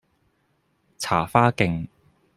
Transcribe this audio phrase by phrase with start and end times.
[0.97, 1.87] 茶花徑